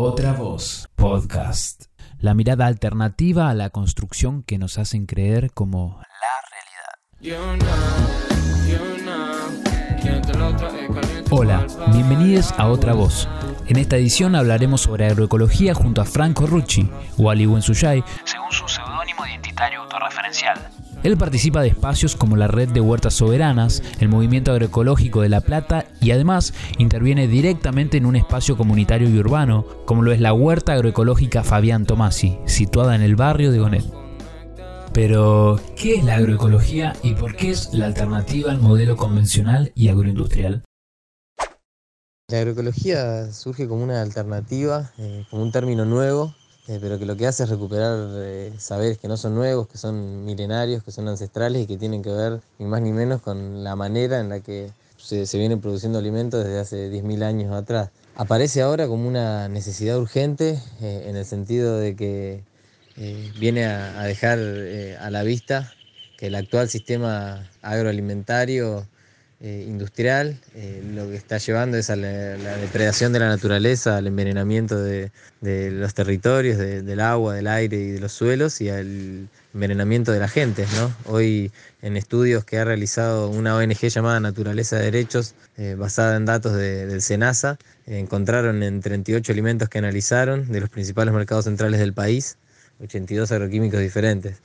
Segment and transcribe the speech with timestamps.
[0.00, 1.86] Otra voz, podcast.
[2.20, 6.00] La mirada alternativa a la construcción que nos hacen creer como
[7.20, 7.48] la realidad.
[11.30, 13.28] Hola, bienvenidos a Otra Voz.
[13.66, 16.88] En esta edición hablaremos sobre agroecología junto a Franco Rucci,
[17.18, 20.60] o Ali Suyay, según su seudónimo identitario autorreferencial.
[21.04, 25.40] Él participa de espacios como la Red de Huertas Soberanas, el Movimiento Agroecológico de La
[25.40, 30.32] Plata y además interviene directamente en un espacio comunitario y urbano, como lo es la
[30.32, 33.84] Huerta Agroecológica Fabián Tomasi, situada en el barrio de Gonet.
[34.92, 39.90] Pero, ¿qué es la agroecología y por qué es la alternativa al modelo convencional y
[39.90, 40.64] agroindustrial?
[42.28, 46.34] La agroecología surge como una alternativa, eh, como un término nuevo
[46.68, 49.78] eh, pero que lo que hace es recuperar eh, saberes que no son nuevos, que
[49.78, 53.64] son milenarios, que son ancestrales y que tienen que ver ni más ni menos con
[53.64, 57.88] la manera en la que se, se vienen produciendo alimentos desde hace 10.000 años atrás.
[58.16, 62.42] Aparece ahora como una necesidad urgente eh, en el sentido de que
[63.38, 65.72] viene a, a dejar a la vista
[66.16, 68.84] que el actual sistema agroalimentario
[69.40, 72.08] eh, industrial, eh, lo que está llevando es a la,
[72.56, 78.00] depredación de la naturaleza, al envenenamiento de, los territorios, del agua, del aire y de
[78.00, 80.66] los suelos y al envenenamiento de la gente.
[81.04, 86.24] Hoy en estudios que ha realizado una ONG llamada Naturaleza de Derechos, eh, basada en
[86.24, 91.92] datos del SENASA, encontraron en 38 alimentos que analizaron de los principales mercados centrales del
[91.92, 92.38] país,
[92.80, 94.38] 82 agroquímicos diferentes.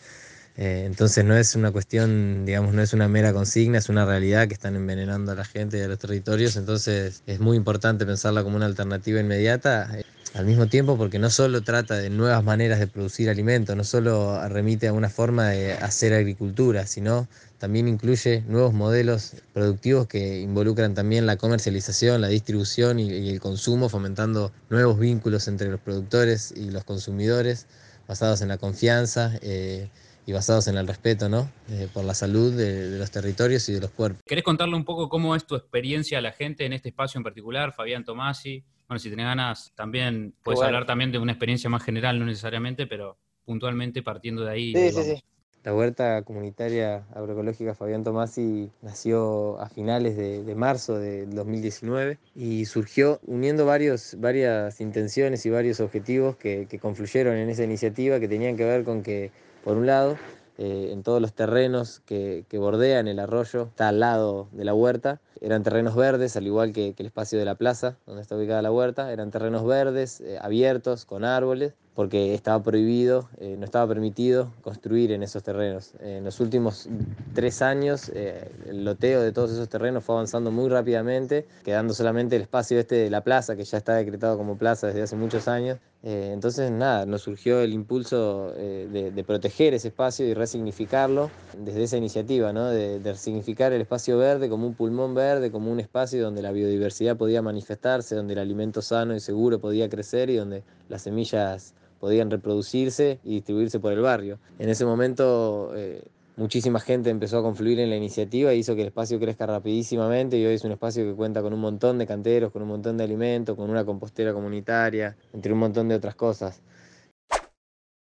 [0.55, 4.47] Eh, entonces no es una cuestión, digamos, no es una mera consigna, es una realidad
[4.47, 8.43] que están envenenando a la gente y a los territorios, entonces es muy importante pensarla
[8.43, 12.79] como una alternativa inmediata, eh, al mismo tiempo porque no solo trata de nuevas maneras
[12.79, 17.27] de producir alimentos, no solo remite a una forma de hacer agricultura, sino
[17.59, 23.89] también incluye nuevos modelos productivos que involucran también la comercialización, la distribución y, el consumo,
[23.89, 27.67] fomentando nuevos vínculos entre los productores y los consumidores
[28.07, 29.33] basados en la confianza.
[29.41, 29.87] Eh,
[30.25, 31.49] y basados en el respeto, ¿no?
[31.69, 34.21] Eh, por la salud de, los territorios y de los cuerpos.
[34.25, 37.23] ¿Querés contarle un poco cómo es tu experiencia a la gente en este espacio en
[37.23, 38.63] particular, Fabián Tomasi?
[38.87, 42.87] Bueno, si tenés ganas, también puedes hablar también de una experiencia más general, no necesariamente,
[42.87, 44.73] pero puntualmente partiendo de ahí.
[44.73, 45.23] Sí, sí, sí.
[45.63, 53.21] La huerta comunitaria agroecológica Fabián Tomasi nació a finales de, marzo de 2019 y surgió
[53.25, 58.65] uniendo varios, varias intenciones y varios objetivos que confluyeron en esa iniciativa que tenían que
[58.65, 59.31] ver con que
[59.63, 60.17] por un lado,
[60.57, 65.19] eh, en todos los terrenos que, bordean el arroyo, está al lado de la huerta,
[65.41, 68.71] eran terrenos verdes, al igual que, el espacio de la plaza, donde está ubicada la
[68.71, 74.51] huerta, eran terrenos verdes, eh, abiertos, con árboles, porque estaba prohibido, eh, no estaba permitido
[74.61, 75.93] construir en esos terrenos.
[75.99, 76.87] en los últimos
[77.33, 82.43] tres años, el loteo de todos esos terrenos fue avanzando muy rápidamente, quedando solamente el
[82.43, 85.77] espacio este de la plaza, que ya está decretado como plaza desde hace muchos años,
[86.05, 91.83] eh, entonces, nada, nos surgió el impulso eh, de, proteger ese espacio y resignificarlo desde
[91.83, 92.65] esa iniciativa, ¿no?
[92.67, 97.15] de, resignificar el espacio verde como un pulmón verde, como un espacio donde la biodiversidad
[97.15, 102.29] podía manifestarse, donde el alimento sano y seguro podía crecer y donde las semillas podían
[102.29, 104.39] reproducirse y distribuirse por el barrio.
[104.59, 106.03] En ese momento eh,
[106.35, 110.37] muchísima gente empezó a confluir en la iniciativa e hizo que el espacio crezca rapidísimamente
[110.37, 112.97] y hoy es un espacio que cuenta con un montón de canteros, con un montón
[112.97, 116.61] de alimentos, con una compostera comunitaria, entre un montón de otras cosas.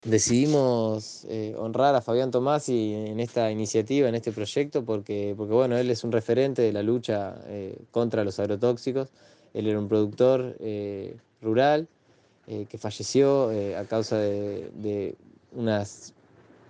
[0.04, 5.78] Decidimos eh, honrar a Fabián Tomasi en esta iniciativa, en este proyecto, porque, porque bueno,
[5.78, 9.08] él es un referente de la lucha eh, contra los agrotóxicos.
[9.54, 11.88] Él era un productor eh, rural
[12.46, 15.16] que falleció a causa de
[15.52, 16.12] unas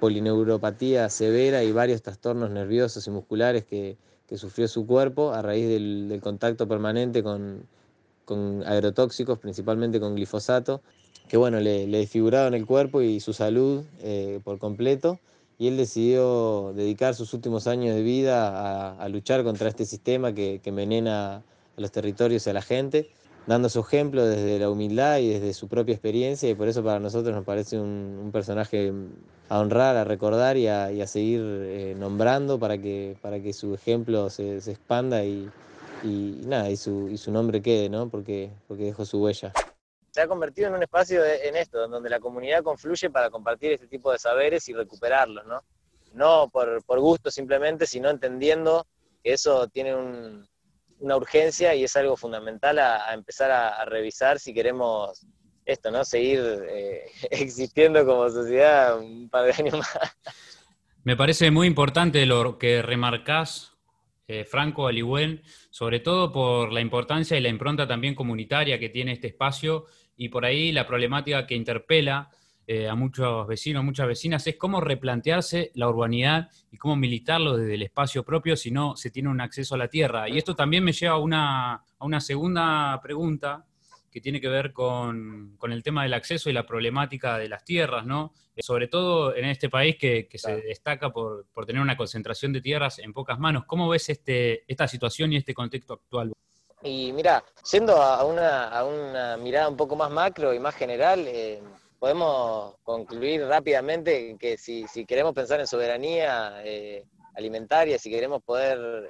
[0.00, 3.96] polineuropatía severa y varios trastornos nerviosos y musculares que,
[4.36, 7.68] sufrió su cuerpo a raíz del, contacto permanente con,
[8.66, 10.80] agrotóxicos, principalmente con glifosato,
[11.28, 15.20] que bueno, le, le desfiguraron el cuerpo y su salud eh, por completo.
[15.56, 20.60] Y él decidió dedicar sus últimos años de vida a, luchar contra este sistema que,
[20.60, 21.42] que envenena a
[21.76, 23.08] los territorios y a la gente
[23.46, 26.98] dando su ejemplo desde la humildad y desde su propia experiencia y por eso para
[26.98, 28.92] nosotros nos parece un, personaje
[29.48, 34.30] a honrar, a recordar y a, seguir eh, nombrando para que, para que su ejemplo
[34.30, 35.50] se, expanda y,
[36.02, 38.08] nada, y su, y su nombre quede, ¿no?
[38.08, 39.52] Porque, porque dejó su huella.
[40.10, 43.88] Se ha convertido en un espacio en esto, donde la comunidad confluye para compartir este
[43.88, 45.62] tipo de saberes y recuperarlos, ¿no?
[46.12, 48.86] No por, por gusto simplemente, sino entendiendo
[49.22, 50.46] que eso tiene un,
[51.00, 55.26] una urgencia y es algo fundamental a, empezar a, revisar si queremos
[55.64, 56.04] esto, ¿no?
[56.04, 59.98] Seguir eh, existiendo como sociedad un par de años más.
[61.02, 63.72] Me parece muy importante lo que remarcás,
[64.26, 69.12] eh, Franco Alihuel, sobre todo por la importancia y la impronta también comunitaria que tiene
[69.12, 69.84] este espacio
[70.16, 72.30] y por ahí la problemática que interpela
[72.66, 77.74] eh, a muchos vecinos, muchas vecinas, es cómo replantearse la urbanidad y cómo militarlo desde
[77.74, 80.28] el espacio propio si no se tiene un acceso a la tierra.
[80.28, 83.66] Y esto también me lleva a una, a una segunda pregunta
[84.14, 88.06] que tiene que ver con, el tema del acceso y la problemática de las tierras,
[88.06, 88.32] ¿no?
[88.54, 93.00] Eh, sobre todo en este país que, se destaca por, tener una concentración de tierras
[93.00, 93.64] en pocas manos.
[93.66, 96.32] ¿Cómo ves este, esta situación y este contexto actual?
[96.84, 101.24] Y mira, yendo a una, a una mirada un poco más macro y más general,
[101.26, 101.60] eh,
[102.04, 107.02] podemos concluir rápidamente que si, queremos pensar en soberanía eh,
[107.34, 109.08] alimentaria, si queremos poder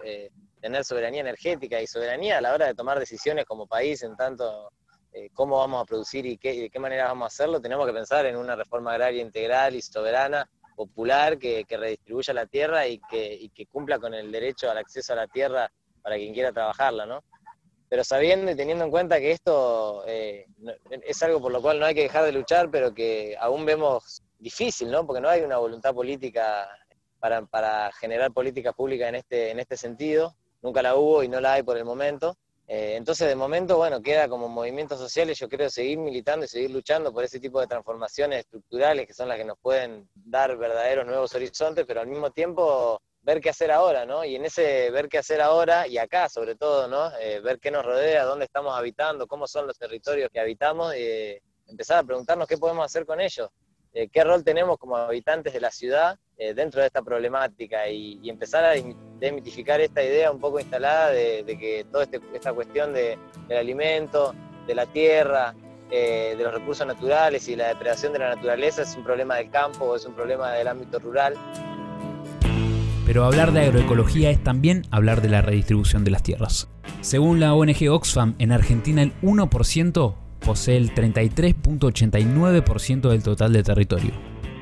[0.61, 4.70] tener soberanía energética y soberanía a la hora de tomar decisiones como país en tanto
[5.12, 7.93] eh, cómo vamos a producir y, qué, de qué manera vamos a hacerlo, tenemos que
[7.93, 13.67] pensar en una reforma agraria integral y soberana, popular, que, redistribuya la tierra y que,
[13.73, 15.69] cumpla con el derecho al acceso a la tierra
[16.00, 17.25] para quien quiera trabajarla, ¿no?
[17.88, 20.46] Pero sabiendo y teniendo en cuenta que esto eh,
[21.02, 24.22] es algo por lo cual no hay que dejar de luchar, pero que aún vemos
[24.38, 25.06] difícil, ¿no?
[25.06, 26.69] Porque no hay una voluntad política
[27.50, 31.54] para, generar políticas públicas en este, en este sentido, nunca la hubo y no la
[31.54, 32.36] hay por el momento.
[32.66, 36.70] Eh, entonces, de momento, bueno, queda como movimientos sociales, yo creo, seguir militando y seguir
[36.70, 41.06] luchando por ese tipo de transformaciones estructurales que son las que nos pueden dar verdaderos
[41.06, 44.24] nuevos horizontes, pero al mismo tiempo ver qué hacer ahora, ¿no?
[44.24, 47.10] Y en ese ver qué hacer ahora y acá, sobre todo, ¿no?
[47.18, 51.40] Eh, ver qué nos rodea, dónde estamos habitando, cómo son los territorios que habitamos, eh,
[51.66, 53.48] empezar a preguntarnos qué podemos hacer con ellos.
[53.94, 58.64] Eh, qué rol tenemos como habitantes de la ciudad dentro de esta problemática y, empezar
[58.64, 58.72] a
[59.20, 63.18] desmitificar esta idea un poco instalada de, que toda este, esta cuestión del
[63.48, 64.34] alimento,
[64.66, 65.54] de la tierra,
[65.88, 69.94] de los recursos naturales y la depredación de la naturaleza es un problema del campo
[69.94, 71.36] es un problema del ámbito rural.
[73.06, 76.68] Pero hablar de agroecología es también hablar de la redistribución de las tierras.
[77.00, 84.12] Según la ONG Oxfam, en Argentina el 1% posee el 33.89% del total de territorio.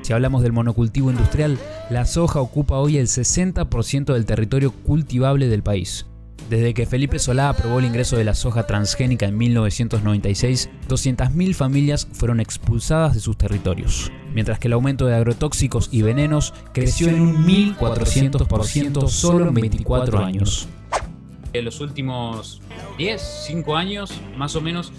[0.01, 1.57] Si hablamos del monocultivo industrial,
[1.89, 6.05] la soja ocupa hoy el 60% del territorio cultivable del país.
[6.49, 12.07] Desde que Felipe Solá aprobó el ingreso de la soja transgénica en 1996, 200.000 familias
[12.11, 17.21] fueron expulsadas de sus territorios, mientras que el aumento de agrotóxicos y venenos creció en
[17.21, 20.67] un 1.400% solo en 24 años.
[21.53, 22.61] En los últimos
[22.97, 24.91] 10, 5 años, más o menos,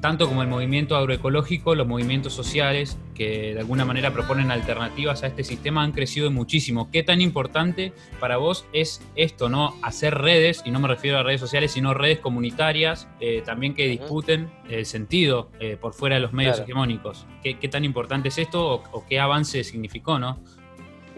[0.00, 5.26] tanto como el movimiento agroecológico, los movimientos sociales que de alguna manera proponen alternativas a
[5.26, 6.90] este sistema han crecido muchísimo.
[6.90, 9.76] ¿Qué tan importante para vos es esto, no?
[9.82, 13.88] Hacer redes, y no me refiero a redes sociales, sino redes comunitarias, eh, también que
[13.88, 17.26] disputen el sentido eh, por fuera de los medios hegemónicos.
[17.42, 20.38] ¿Qué, tan importante es esto o, o qué avance significó, no?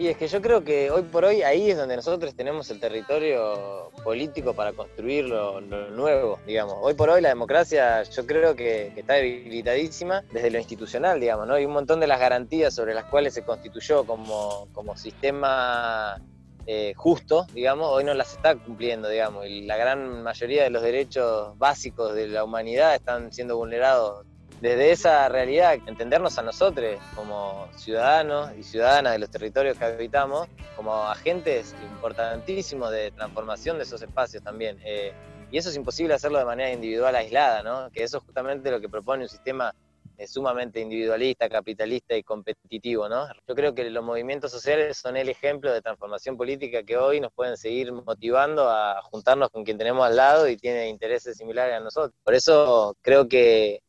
[0.03, 2.77] Y es que yo creo que hoy por hoy ahí es donde nosotros tenemos el
[2.77, 6.75] territorio político para construir lo, nuevo, digamos.
[6.81, 11.53] Hoy por hoy la democracia yo creo que, está debilitadísima desde lo institucional, digamos, ¿no?
[11.53, 16.21] Hay un montón de las garantías sobre las cuales se constituyó como, como sistema
[16.65, 20.83] eh, justo, digamos, hoy no las está cumpliendo, digamos, y la gran mayoría de los
[20.83, 24.25] derechos básicos de la humanidad están siendo vulnerados
[24.63, 30.47] desde esa realidad, entendernos a nosotros como ciudadanos y ciudadanas de los territorios que habitamos,
[30.77, 34.79] como agentes importantísimos de transformación de esos espacios también.
[34.85, 35.11] Eh,
[35.51, 37.91] y eso es imposible hacerlo de manera individual aislada, ¿no?
[37.91, 39.75] que eso es justamente lo que propone un sistema
[40.17, 43.09] eh, sumamente individualista, capitalista y competitivo.
[43.09, 43.27] ¿no?
[43.45, 47.33] Yo creo que los movimientos sociales son el ejemplo de transformación política que hoy nos
[47.33, 51.81] pueden seguir motivando a juntarnos con quien tenemos al lado y tiene intereses similares a
[51.81, 52.15] nosotros.
[52.23, 53.81] Por eso creo que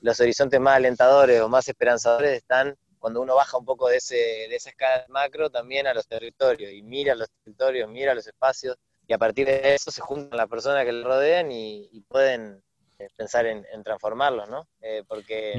[0.00, 4.16] los horizontes más alentadores o más esperanzadores están cuando uno baja un poco de, ese,
[4.16, 8.76] de esa escala macro también a los territorios y mira los territorios, mira los espacios
[9.06, 12.62] y a partir de eso se juntan las personas que le rodean y, pueden
[12.98, 14.68] eh, pensar en, transformarlos, ¿no?
[14.82, 15.54] Eh, porque,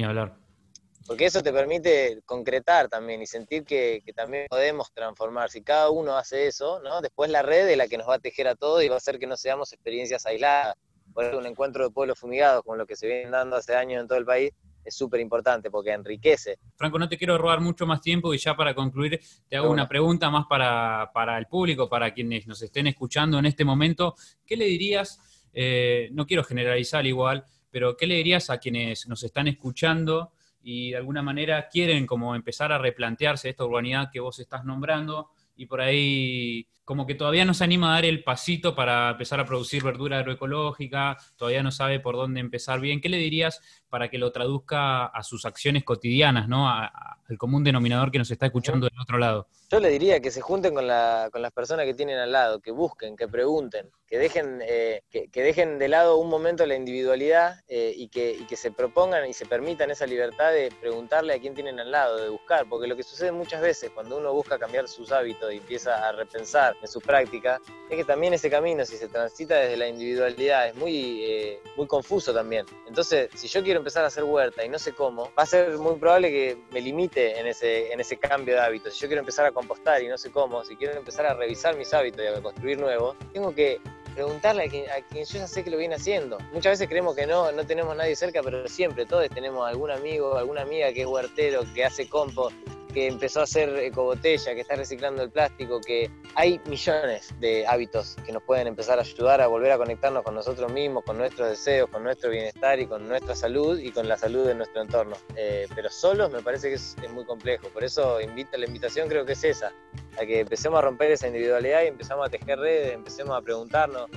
[1.08, 5.50] porque eso te permite concretar también y sentir que, que, también podemos transformar.
[5.50, 7.02] Si cada uno hace eso, ¿no?
[7.02, 8.98] Después la red es la que nos va a tejer a todos y va a
[8.98, 10.76] hacer que no seamos experiencias aisladas
[11.14, 14.08] por un encuentro de pueblos fumigados, como lo que se viene dando hace años en
[14.08, 14.52] todo el país,
[14.84, 16.58] es súper importante porque enriquece.
[16.76, 19.88] Franco, no te quiero robar mucho más tiempo y ya para concluir te hago una
[19.88, 24.16] pregunta más para, el público, para quienes nos estén escuchando en este momento.
[24.46, 29.24] ¿Qué le dirías, eh, no quiero generalizar igual, pero qué le dirías a quienes nos
[29.24, 34.40] están escuchando y de alguna manera quieren como empezar a replantearse esta urbanidad que vos
[34.40, 38.74] estás nombrando y por ahí como que todavía no se anima a dar el pasito
[38.74, 43.00] para empezar a producir verdura agroecológica, todavía no sabe por dónde empezar bien.
[43.00, 46.68] ¿Qué le dirías para que lo traduzca a sus acciones cotidianas, ¿no?
[46.68, 49.48] al común denominador que nos está escuchando del otro lado?
[49.72, 52.60] Yo le diría que se junten con, la, con las personas que tienen al lado,
[52.60, 57.60] que busquen, que pregunten, que dejen, eh, que, dejen de lado un momento la individualidad
[57.68, 61.40] eh, y, que, y que se propongan y se permitan esa libertad de preguntarle a
[61.40, 64.58] quién tienen al lado, de buscar, porque lo que sucede muchas veces cuando uno busca
[64.58, 68.86] cambiar sus hábitos y empieza a repensar en su práctica, es que también ese camino,
[68.86, 72.66] si se transita desde la individualidad, es muy, eh, muy confuso también.
[72.88, 75.78] Entonces, si yo quiero empezar a hacer huerta y no sé cómo, va a ser
[75.78, 78.94] muy probable que me limite en ese, en ese cambio de hábitos.
[78.94, 81.76] Si yo quiero empezar a compostar y no sé cómo, si quiero empezar a revisar
[81.76, 83.80] mis hábitos y a construir nuevos, tengo que
[84.14, 86.38] preguntarle a quien, yo ya sé que lo viene haciendo.
[86.52, 90.36] Muchas veces creemos que no, no tenemos nadie cerca, pero siempre todos tenemos algún amigo,
[90.36, 92.56] alguna amiga que es huertero, que hace compost,
[92.94, 98.16] que empezó a hacer ecobotella, que está reciclando el plástico, que hay millones de hábitos
[98.26, 101.50] que nos pueden empezar a ayudar a volver a conectarnos con nosotros mismos, con nuestros
[101.50, 105.16] deseos, con nuestro bienestar y con nuestra salud y con la salud de nuestro entorno.
[105.36, 109.26] Eh, pero solos me parece que es, muy complejo, por eso invita, la invitación creo
[109.26, 109.72] que es esa,
[110.20, 114.10] a que empecemos a romper esa individualidad y empezamos a tejer redes, empecemos a preguntarnos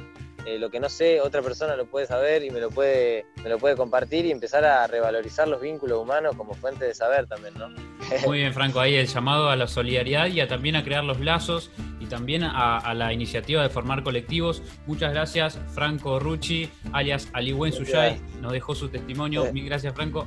[0.47, 3.49] eh, lo que no sé, otra persona lo puede saber y me lo puede, me
[3.49, 7.55] lo puede compartir y empezar a revalorizar los vínculos humanos como fuente de saber también,
[7.55, 7.69] ¿no?
[8.27, 11.21] Muy bien, Franco, ahí el llamado a la solidaridad y a también a crear los
[11.21, 11.71] lazos
[12.01, 14.63] y también a, la iniciativa de formar colectivos.
[14.87, 19.53] Muchas gracias, Franco Rucci, alias Aliwen Suyay, nos dejó su testimonio.
[19.53, 20.27] Mil gracias, Franco.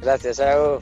[0.00, 0.80] Gracias, Hago.